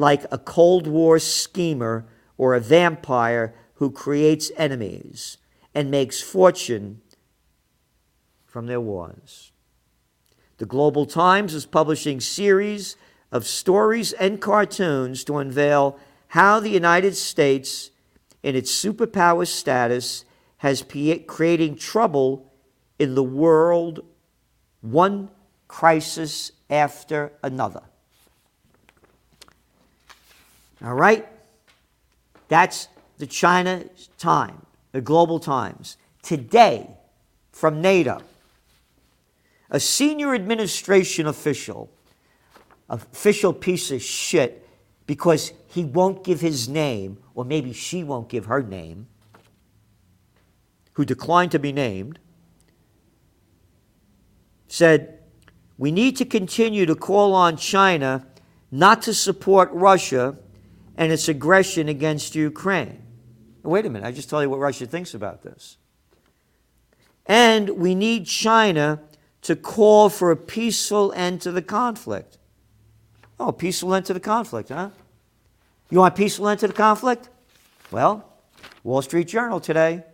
like 0.00 0.24
a 0.32 0.38
Cold 0.38 0.86
War 0.86 1.18
schemer 1.18 2.06
or 2.38 2.54
a 2.54 2.60
vampire 2.60 3.54
who 3.74 3.90
creates 3.90 4.50
enemies 4.56 5.36
and 5.74 5.90
makes 5.90 6.22
fortune 6.22 7.02
from 8.46 8.66
their 8.66 8.80
wars. 8.80 9.52
The 10.56 10.64
Global 10.64 11.04
Times 11.04 11.52
is 11.52 11.66
publishing 11.66 12.18
series 12.18 12.96
of 13.30 13.46
stories 13.46 14.14
and 14.14 14.40
cartoons 14.40 15.22
to 15.24 15.36
unveil 15.36 15.98
how 16.28 16.60
the 16.60 16.70
United 16.70 17.14
States, 17.14 17.90
in 18.42 18.56
its 18.56 18.72
superpower 18.72 19.46
status, 19.46 20.24
has 20.58 20.82
creating 20.82 21.76
trouble 21.76 22.50
in 22.98 23.14
the 23.14 23.22
world, 23.22 24.00
one 24.80 25.28
crisis 25.68 26.52
after 26.70 27.32
another. 27.42 27.89
All 30.82 30.94
right? 30.94 31.26
That's 32.48 32.88
the 33.18 33.26
China 33.26 33.84
time, 34.18 34.66
the 34.92 35.00
global 35.00 35.38
times. 35.38 35.96
Today, 36.22 36.90
from 37.52 37.80
NATO, 37.80 38.20
a 39.70 39.78
senior 39.78 40.34
administration 40.34 41.26
official, 41.26 41.90
official 42.88 43.52
piece 43.52 43.90
of 43.90 44.02
shit, 44.02 44.66
because 45.06 45.52
he 45.68 45.84
won't 45.84 46.24
give 46.24 46.40
his 46.40 46.68
name, 46.68 47.18
or 47.34 47.44
maybe 47.44 47.72
she 47.72 48.02
won't 48.02 48.28
give 48.28 48.46
her 48.46 48.62
name, 48.62 49.06
who 50.94 51.04
declined 51.04 51.52
to 51.52 51.58
be 51.58 51.72
named, 51.72 52.18
said, 54.66 55.18
We 55.78 55.90
need 55.90 56.16
to 56.16 56.24
continue 56.24 56.86
to 56.86 56.94
call 56.94 57.34
on 57.34 57.56
China 57.56 58.26
not 58.70 59.02
to 59.02 59.14
support 59.14 59.70
Russia 59.72 60.36
and 61.00 61.10
its 61.10 61.28
aggression 61.28 61.88
against 61.88 62.34
Ukraine. 62.34 63.02
Wait 63.62 63.86
a 63.86 63.90
minute, 63.90 64.06
I 64.06 64.12
just 64.12 64.28
tell 64.28 64.42
you 64.42 64.50
what 64.50 64.58
Russia 64.58 64.84
thinks 64.84 65.14
about 65.14 65.42
this. 65.42 65.78
And 67.24 67.70
we 67.70 67.94
need 67.94 68.26
China 68.26 69.00
to 69.42 69.56
call 69.56 70.10
for 70.10 70.30
a 70.30 70.36
peaceful 70.36 71.10
end 71.14 71.40
to 71.40 71.52
the 71.52 71.62
conflict. 71.62 72.36
Oh, 73.38 73.50
peaceful 73.50 73.94
end 73.94 74.04
to 74.06 74.14
the 74.14 74.20
conflict, 74.20 74.68
huh? 74.68 74.90
You 75.88 76.00
want 76.00 76.14
peaceful 76.14 76.46
end 76.48 76.60
to 76.60 76.66
the 76.66 76.74
conflict? 76.74 77.30
Well, 77.90 78.30
Wall 78.84 79.00
Street 79.00 79.26
Journal 79.26 79.58
today. 79.58 80.04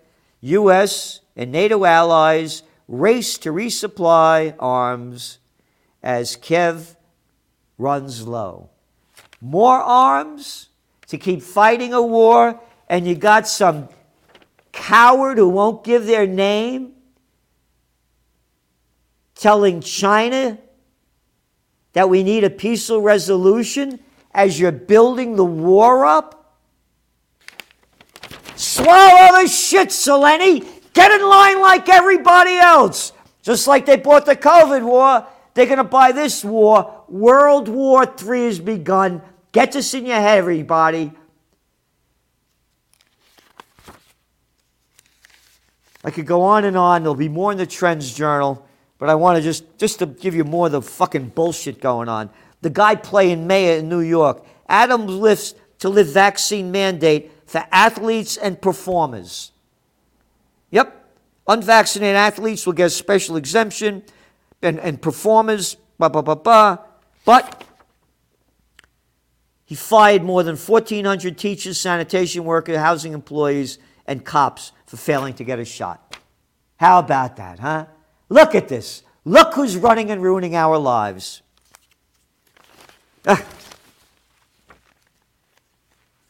U.S. 0.40 1.20
and 1.34 1.50
NATO 1.50 1.84
allies 1.84 2.62
race 2.86 3.38
to 3.38 3.50
resupply 3.50 4.54
arms 4.60 5.38
as 6.00 6.36
Kiev 6.36 6.94
runs 7.76 8.28
low. 8.28 8.70
More 9.40 9.80
arms 9.80 10.68
to 11.08 11.18
keep 11.18 11.42
fighting 11.42 11.92
a 11.92 12.02
war, 12.02 12.60
and 12.88 13.06
you 13.06 13.14
got 13.14 13.46
some 13.46 13.88
coward 14.72 15.38
who 15.38 15.48
won't 15.48 15.84
give 15.84 16.06
their 16.06 16.26
name 16.26 16.92
telling 19.34 19.80
China 19.80 20.58
that 21.92 22.08
we 22.08 22.22
need 22.22 22.44
a 22.44 22.50
peaceful 22.50 23.00
resolution 23.00 24.00
as 24.32 24.60
you're 24.60 24.72
building 24.72 25.36
the 25.36 25.44
war 25.44 26.04
up? 26.04 26.54
Swallow 28.54 29.42
the 29.42 29.48
shit, 29.48 29.88
Zelensky. 29.88 30.66
Get 30.92 31.10
in 31.10 31.26
line 31.26 31.60
like 31.60 31.88
everybody 31.88 32.56
else. 32.56 33.12
Just 33.42 33.66
like 33.66 33.86
they 33.86 33.96
bought 33.96 34.26
the 34.26 34.36
COVID 34.36 34.82
war, 34.82 35.26
they're 35.54 35.66
going 35.66 35.78
to 35.78 35.84
buy 35.84 36.12
this 36.12 36.44
war. 36.44 37.04
World 37.08 37.68
War 37.68 38.04
III 38.04 38.44
has 38.44 38.58
begun. 38.58 39.22
Get 39.56 39.72
this 39.72 39.94
in 39.94 40.04
your 40.04 40.16
head, 40.16 40.36
everybody. 40.36 41.12
I 46.04 46.10
could 46.10 46.26
go 46.26 46.42
on 46.42 46.66
and 46.66 46.76
on. 46.76 47.02
There'll 47.02 47.14
be 47.14 47.30
more 47.30 47.52
in 47.52 47.56
the 47.56 47.64
Trends 47.64 48.12
Journal, 48.12 48.68
but 48.98 49.08
I 49.08 49.14
want 49.14 49.38
to 49.38 49.42
just 49.42 49.78
just 49.78 50.00
to 50.00 50.04
give 50.04 50.34
you 50.34 50.44
more 50.44 50.66
of 50.66 50.72
the 50.72 50.82
fucking 50.82 51.30
bullshit 51.30 51.80
going 51.80 52.06
on. 52.06 52.28
The 52.60 52.68
guy 52.68 52.96
playing 52.96 53.46
mayor 53.46 53.78
in 53.78 53.88
New 53.88 54.00
York, 54.00 54.44
Adams 54.68 55.10
lifts 55.10 55.54
to 55.78 55.88
lift 55.88 56.10
vaccine 56.10 56.70
mandate 56.70 57.32
for 57.46 57.64
athletes 57.72 58.36
and 58.36 58.60
performers. 58.60 59.52
Yep. 60.70 61.02
Unvaccinated 61.48 62.16
athletes 62.16 62.66
will 62.66 62.74
get 62.74 62.88
a 62.88 62.90
special 62.90 63.36
exemption 63.36 64.02
and, 64.60 64.78
and 64.80 65.00
performers, 65.00 65.78
blah, 65.96 66.10
blah, 66.10 66.20
blah, 66.20 66.34
blah. 66.34 66.76
But 67.24 67.65
he 69.66 69.74
fired 69.74 70.22
more 70.22 70.44
than 70.44 70.56
1,400 70.56 71.36
teachers, 71.36 71.78
sanitation 71.78 72.44
workers, 72.44 72.78
housing 72.78 73.12
employees, 73.12 73.78
and 74.06 74.24
cops 74.24 74.70
for 74.86 74.96
failing 74.96 75.34
to 75.34 75.44
get 75.44 75.58
a 75.58 75.64
shot. 75.64 76.16
How 76.76 77.00
about 77.00 77.36
that, 77.36 77.58
huh? 77.58 77.86
Look 78.28 78.54
at 78.54 78.68
this. 78.68 79.02
Look 79.24 79.54
who's 79.54 79.76
running 79.76 80.12
and 80.12 80.22
ruining 80.22 80.54
our 80.54 80.78
lives. 80.78 81.42
Ah. 83.26 83.44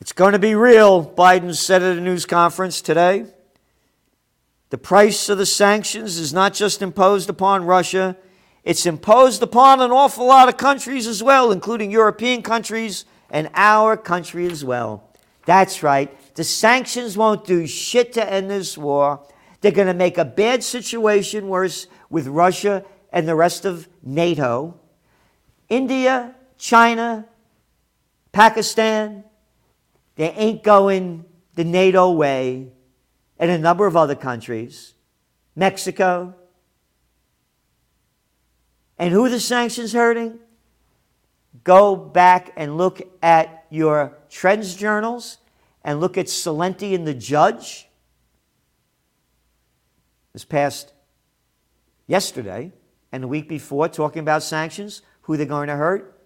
It's 0.01 0.13
going 0.13 0.33
to 0.33 0.39
be 0.39 0.55
real, 0.55 1.05
Biden 1.05 1.55
said 1.55 1.83
at 1.83 1.99
a 1.99 2.01
news 2.01 2.25
conference 2.25 2.81
today. 2.81 3.27
The 4.71 4.79
price 4.79 5.29
of 5.29 5.37
the 5.37 5.45
sanctions 5.45 6.17
is 6.17 6.33
not 6.33 6.55
just 6.55 6.81
imposed 6.81 7.29
upon 7.29 7.67
Russia, 7.67 8.17
it's 8.65 8.87
imposed 8.87 9.43
upon 9.43 9.81
an 9.81 9.91
awful 9.91 10.27
lot 10.27 10.49
of 10.49 10.57
countries 10.57 11.07
as 11.07 11.23
well, 11.23 11.53
including 11.53 11.91
European 11.91 12.43
countries 12.43 13.05
and 13.31 13.51
our 13.55 13.97
country 13.97 14.47
as 14.47 14.65
well. 14.65 15.03
That's 15.45 15.83
right. 15.83 16.35
The 16.35 16.45
sanctions 16.45 17.17
won't 17.17 17.47
do 17.47 17.67
shit 17.67 18.13
to 18.15 18.33
end 18.33 18.51
this 18.51 18.77
war. 18.77 19.27
They're 19.61 19.73
going 19.73 19.87
to 19.87 19.95
make 19.95 20.19
a 20.19 20.25
bad 20.25 20.63
situation 20.63 21.49
worse 21.49 21.87
with 22.11 22.27
Russia 22.27 22.85
and 23.13 23.27
the 23.27 23.35
rest 23.35 23.65
of 23.65 23.89
NATO. 24.03 24.79
India, 25.69 26.35
China, 26.59 27.27
Pakistan, 28.33 29.25
they 30.17 30.31
ain't 30.33 30.63
going 30.63 31.25
the 31.55 31.65
NATO 31.65 32.13
way 32.13 32.73
and 33.39 33.51
a 33.51 33.59
number 33.59 33.87
of 33.87 33.97
other 33.97 34.15
countries, 34.15 34.95
Mexico. 35.55 36.35
And 38.99 39.13
who 39.13 39.29
the 39.29 39.41
sanctions 39.41 39.93
hurting? 39.93 40.39
Go 41.65 41.97
back 41.97 42.53
and 42.57 42.77
look 42.77 43.03
at 43.23 43.67
your 43.71 44.19
trends 44.29 44.75
journals 44.75 45.39
and 45.85 46.01
look 46.01 46.19
at 46.19 46.27
Celente 46.27 46.95
and 46.95 47.07
the 47.07 47.15
judge. 47.15 47.89
This 50.33 50.45
past 50.45 50.93
yesterday 52.07 52.73
and 53.13 53.23
the 53.23 53.29
week 53.29 53.49
before, 53.49 53.89
talking 53.89 54.21
about 54.21 54.43
sanctions, 54.43 55.03
who 55.23 55.37
they're 55.37 55.47
going 55.47 55.69
to 55.69 55.77
hurt. 55.77 56.21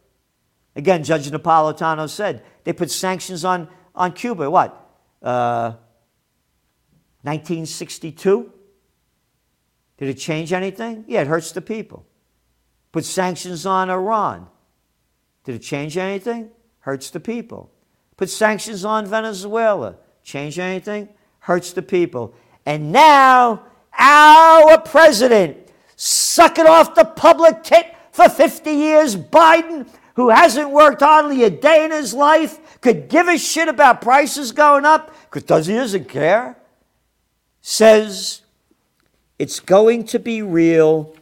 Again, 0.77 1.05
Judge 1.05 1.31
Napolitano 1.31 2.09
said 2.09 2.43
they 2.65 2.73
put 2.73 2.91
sanctions 2.91 3.45
on, 3.45 3.69
on 3.95 4.13
Cuba. 4.13 4.51
What? 4.51 4.73
Uh, 5.23 5.75
1962? 7.23 8.53
Did 9.99 10.09
it 10.09 10.15
change 10.15 10.53
anything? 10.53 11.05
Yeah, 11.07 11.21
it 11.21 11.27
hurts 11.27 11.53
the 11.53 11.61
people. 11.61 12.07
Put 12.93 13.05
sanctions 13.05 13.67
on 13.67 13.91
Iran. 13.91 14.49
Did 15.45 15.55
it 15.57 15.61
change 15.61 15.97
anything? 15.97 16.51
Hurts 16.81 17.11
the 17.11 17.21
people. 17.21 17.71
Put 18.17 18.31
sanctions 18.31 18.85
on 18.85 19.07
Venezuela. 19.07 19.97
Change 20.23 20.59
anything? 20.59 21.09
Hurts 21.41 21.73
the 21.73 21.83
people. 21.83 22.35
And 22.67 22.93
now, 22.93 23.65
our 23.99 24.81
president, 24.81 25.57
sucking 25.97 26.67
off 26.67 26.95
the 26.95 27.05
public 27.05 27.63
tit 27.63 27.95
for 28.13 28.29
50 28.29 28.71
years, 28.71 29.17
Biden, 29.17 29.89
who 30.15 30.29
hasn't 30.29 30.71
worked 30.71 31.01
hardly 31.01 31.45
a 31.45 31.51
day 31.51 31.85
in 31.85 31.91
his 31.91 32.13
life, 32.13 32.81
could 32.81 33.09
give 33.09 33.29
a 33.29 33.39
shit 33.39 33.69
about 33.69 34.03
prices 34.03 34.53
going 34.53 34.85
up, 34.85 35.15
because 35.31 35.67
he 35.67 35.75
doesn't 35.75 36.09
care 36.09 36.57
says 37.61 38.43
it's 39.39 39.61
going 39.61 40.05
to 40.05 40.19
be 40.19 40.43
real. 40.43 41.15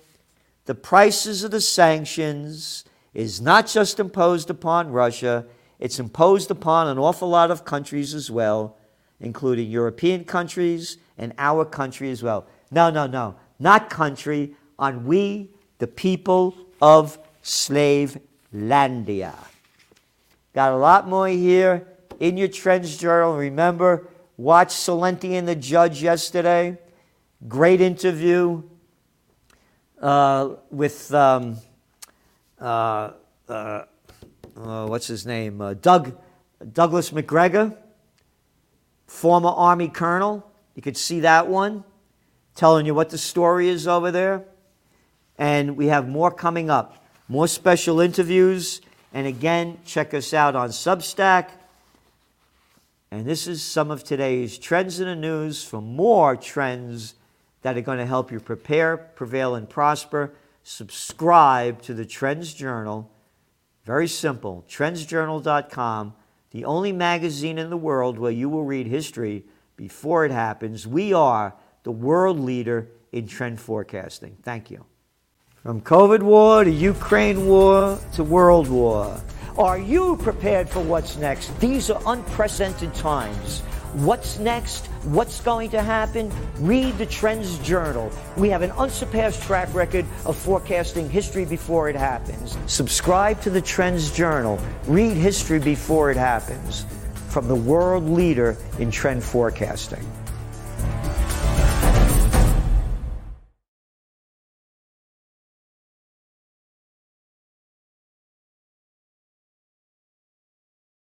The 0.66 0.74
prices 0.74 1.44
of 1.44 1.50
the 1.50 1.60
sanctions 1.60 2.84
is 3.18 3.40
not 3.40 3.66
just 3.66 3.98
imposed 3.98 4.48
upon 4.48 4.92
Russia, 4.92 5.44
it's 5.80 5.98
imposed 5.98 6.52
upon 6.52 6.86
an 6.86 6.98
awful 6.98 7.28
lot 7.28 7.50
of 7.50 7.64
countries 7.64 8.14
as 8.14 8.30
well, 8.30 8.76
including 9.18 9.68
European 9.68 10.24
countries 10.24 10.98
and 11.18 11.32
our 11.36 11.64
country 11.64 12.12
as 12.12 12.22
well. 12.22 12.46
No, 12.70 12.90
no, 12.90 13.08
no, 13.08 13.34
not 13.58 13.90
country, 13.90 14.54
on 14.78 15.04
we, 15.04 15.50
the 15.78 15.88
people 15.88 16.54
of 16.80 17.18
slave 17.42 18.20
Landia. 18.54 19.34
Got 20.54 20.72
a 20.72 20.76
lot 20.76 21.08
more 21.08 21.26
here 21.26 21.88
in 22.20 22.36
your 22.36 22.46
Trends 22.46 22.96
Journal. 22.96 23.36
Remember, 23.36 24.06
watch 24.36 24.68
Celente 24.68 25.32
and 25.32 25.48
the 25.48 25.56
Judge 25.56 26.00
yesterday. 26.00 26.78
Great 27.48 27.80
interview 27.80 28.62
uh, 30.00 30.50
with 30.70 31.12
um, 31.12 31.56
uh, 32.60 33.12
uh, 33.48 33.82
uh 34.56 34.86
what's 34.86 35.06
his 35.06 35.26
name? 35.26 35.60
Uh, 35.60 35.74
Doug 35.74 36.16
Douglas 36.72 37.12
Macgregor, 37.12 37.76
former 39.06 39.50
Army 39.50 39.88
colonel. 39.88 40.50
You 40.74 40.82
could 40.82 40.96
see 40.96 41.20
that 41.20 41.48
one, 41.48 41.84
telling 42.54 42.86
you 42.86 42.94
what 42.94 43.10
the 43.10 43.18
story 43.18 43.68
is 43.68 43.86
over 43.86 44.10
there. 44.10 44.44
And 45.36 45.76
we 45.76 45.86
have 45.86 46.08
more 46.08 46.30
coming 46.30 46.70
up, 46.70 47.04
more 47.28 47.46
special 47.46 48.00
interviews. 48.00 48.80
And 49.12 49.26
again, 49.26 49.78
check 49.84 50.14
us 50.14 50.34
out 50.34 50.56
on 50.56 50.70
Substack 50.70 51.50
and 53.10 53.24
this 53.24 53.46
is 53.46 53.62
some 53.62 53.90
of 53.90 54.04
today's 54.04 54.58
trends 54.58 55.00
in 55.00 55.06
the 55.06 55.16
news 55.16 55.64
for 55.64 55.80
more 55.80 56.36
trends 56.36 57.14
that 57.62 57.76
are 57.76 57.80
going 57.80 57.98
to 57.98 58.06
help 58.06 58.30
you 58.30 58.38
prepare, 58.38 58.98
prevail, 58.98 59.54
and 59.54 59.68
prosper. 59.68 60.34
Subscribe 60.68 61.80
to 61.80 61.94
the 61.94 62.04
Trends 62.04 62.52
Journal. 62.52 63.10
Very 63.84 64.06
simple. 64.06 64.66
TrendsJournal.com. 64.68 66.12
the 66.50 66.66
only 66.66 66.92
magazine 66.92 67.56
in 67.56 67.70
the 67.70 67.76
world 67.78 68.18
where 68.18 68.30
you 68.30 68.50
will 68.50 68.64
read 68.64 68.86
history 68.86 69.46
before 69.76 70.26
it 70.26 70.30
happens. 70.30 70.86
We 70.86 71.14
are 71.14 71.54
the 71.84 71.90
world 71.90 72.38
leader 72.38 72.90
in 73.12 73.26
trend 73.26 73.58
forecasting. 73.58 74.36
Thank 74.42 74.70
you. 74.70 74.84
From 75.62 75.80
COVID 75.80 76.22
war 76.22 76.64
to 76.64 76.70
Ukraine 76.70 77.46
war 77.46 77.98
to 78.12 78.22
world 78.22 78.68
war. 78.68 79.18
Are 79.56 79.78
you 79.78 80.18
prepared 80.18 80.68
for 80.68 80.80
what's 80.80 81.16
next? 81.16 81.58
These 81.60 81.88
are 81.88 82.02
unprecedented 82.04 82.92
times. 82.94 83.62
What's 83.94 84.38
next? 84.38 84.84
What's 85.04 85.40
going 85.40 85.70
to 85.70 85.80
happen? 85.80 86.30
Read 86.58 86.98
the 86.98 87.06
Trends 87.06 87.58
Journal. 87.60 88.12
We 88.36 88.50
have 88.50 88.60
an 88.60 88.70
unsurpassed 88.72 89.42
track 89.42 89.72
record 89.72 90.04
of 90.26 90.36
forecasting 90.36 91.08
history 91.08 91.46
before 91.46 91.88
it 91.88 91.96
happens. 91.96 92.58
Subscribe 92.66 93.40
to 93.42 93.50
the 93.50 93.62
Trends 93.62 94.12
Journal. 94.12 94.60
Read 94.86 95.16
history 95.16 95.58
before 95.58 96.10
it 96.10 96.18
happens 96.18 96.84
from 97.30 97.48
the 97.48 97.54
world 97.54 98.04
leader 98.04 98.58
in 98.78 98.90
trend 98.90 99.24
forecasting. 99.24 100.06